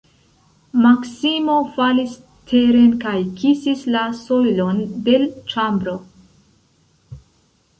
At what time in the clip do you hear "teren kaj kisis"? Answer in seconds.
2.51-3.83